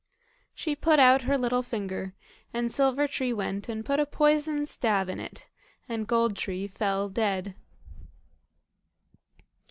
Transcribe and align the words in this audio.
She 0.55 0.75
put 0.75 0.97
out 0.97 1.21
her 1.29 1.37
little 1.37 1.61
finger, 1.61 2.15
and 2.55 2.71
Silver 2.71 3.07
tree 3.07 3.31
went 3.31 3.69
and 3.69 3.85
put 3.85 3.99
a 3.99 4.07
poisoned 4.07 4.67
stab 4.67 5.07
in 5.09 5.19
it, 5.19 5.47
and 5.87 6.07
Gold 6.07 6.35
tree 6.35 6.65
fell 6.67 7.07
dead. 7.07 7.53